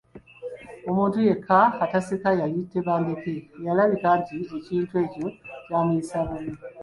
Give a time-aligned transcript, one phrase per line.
[0.89, 5.27] Omuntu yekka ataaseka yali Tebandeke eyalabika nti ekintu ekyo
[5.65, 6.51] ky’amuyisa bubi.